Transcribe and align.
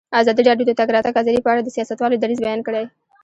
ازادي 0.19 0.41
راډیو 0.49 0.67
د 0.67 0.71
د 0.75 0.77
تګ 0.79 0.89
راتګ 0.95 1.13
ازادي 1.17 1.41
په 1.43 1.49
اړه 1.53 1.61
د 1.63 1.69
سیاستوالو 1.75 2.19
دریځ 2.21 2.39
بیان 2.45 2.59
کړی. 2.67 2.83